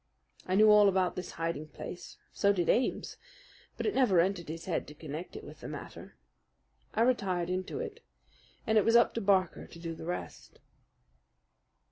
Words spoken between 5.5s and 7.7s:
the matter. I retired